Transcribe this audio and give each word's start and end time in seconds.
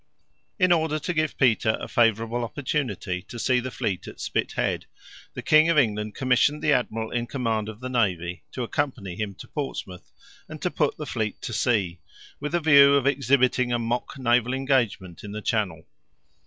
In 0.57 0.71
order 0.71 0.97
to 0.97 1.13
give 1.13 1.37
Peter 1.37 1.77
a 1.79 1.87
favorable 1.87 2.43
opportunity 2.43 3.21
to 3.21 3.37
see 3.37 3.59
the 3.59 3.69
fleet 3.69 4.07
at 4.07 4.19
Spithead, 4.19 4.87
the 5.35 5.43
King 5.43 5.69
of 5.69 5.77
England 5.77 6.15
commissioned 6.15 6.63
the 6.63 6.73
admiral 6.73 7.11
in 7.11 7.27
command 7.27 7.69
of 7.69 7.81
the 7.81 7.87
navy 7.87 8.41
to 8.53 8.63
accompany 8.63 9.15
him 9.15 9.35
to 9.35 9.47
Portsmouth, 9.47 10.11
and 10.49 10.59
to 10.63 10.71
put 10.71 10.97
the 10.97 11.05
fleet 11.05 11.39
to 11.43 11.53
sea, 11.53 11.99
with 12.39 12.53
the 12.53 12.59
view 12.59 12.95
of 12.95 13.05
exhibiting 13.05 13.71
a 13.71 13.77
mock 13.77 14.17
naval 14.17 14.55
engagement 14.55 15.23
in 15.23 15.33
the 15.33 15.39
Channel. 15.43 15.85